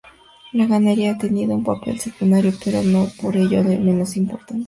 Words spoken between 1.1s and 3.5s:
ha tenido un papel secundario, pero no por